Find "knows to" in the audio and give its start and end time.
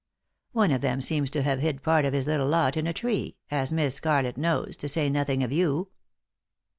4.35-4.89